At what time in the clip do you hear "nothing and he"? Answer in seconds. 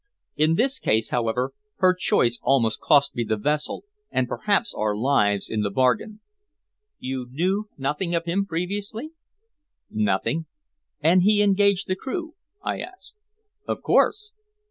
9.91-11.43